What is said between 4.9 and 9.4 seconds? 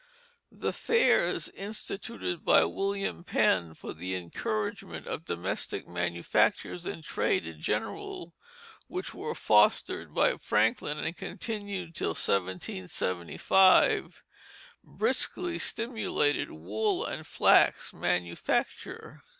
of domestic manufactures and trade in general, which were